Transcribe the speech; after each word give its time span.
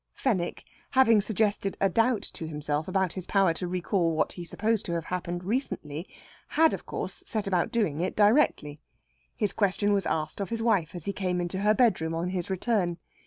Fenwick, 0.15 0.63
having 0.97 1.21
suggested 1.21 1.77
a 1.79 1.87
doubt 1.87 2.23
to 2.23 2.47
himself 2.47 2.87
about 2.87 3.13
his 3.13 3.27
power 3.27 3.53
to 3.53 3.67
recall 3.67 4.15
what 4.15 4.31
he 4.31 4.43
supposed 4.43 4.83
to 4.87 4.93
have 4.93 5.05
happened 5.13 5.43
recently, 5.43 6.07
had, 6.47 6.73
of 6.73 6.87
course, 6.87 7.21
set 7.27 7.45
about 7.45 7.71
doing 7.71 7.99
it 7.99 8.15
directly. 8.15 8.79
His 9.35 9.53
question 9.53 9.93
was 9.93 10.07
asked 10.07 10.41
of 10.41 10.49
his 10.49 10.63
wife 10.63 10.95
as 10.95 11.05
he 11.05 11.13
came 11.13 11.39
into 11.39 11.59
her 11.59 11.75
bedroom 11.75 12.15
on 12.15 12.29
his 12.29 12.49
return. 12.49 12.97